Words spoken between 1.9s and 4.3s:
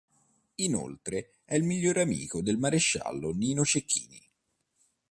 amico del maresciallo Nino Cecchini.